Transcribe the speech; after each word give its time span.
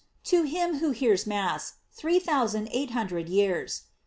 To 0.23 0.41
him 0.45 0.79
who 0.79 0.89
hears 0.89 1.27
Mass, 1.27 1.73
three 1.91 2.17
thousand 2.17 2.69
eight 2.71 2.89
hun 2.89 3.05
dred 3.05 3.29
years. 3.29 3.83